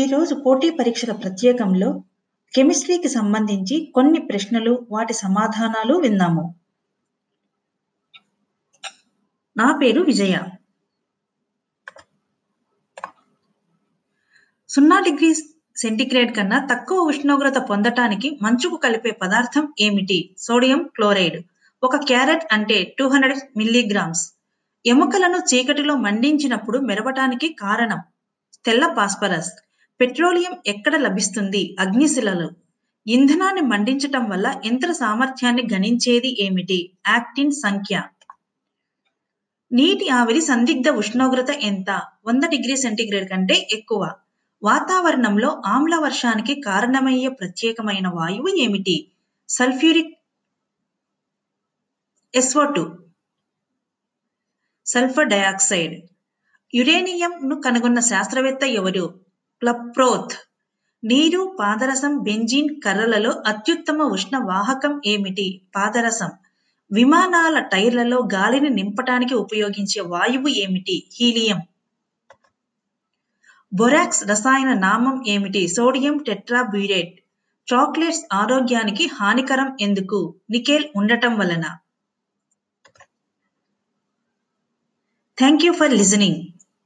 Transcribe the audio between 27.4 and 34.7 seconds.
కారణం? తెల్ల phosphorus petroleum ఎక్కడ లభిస్తుంది? అగ్నిశిలలు. ఇంధనాన్ని మండించటం వల్ల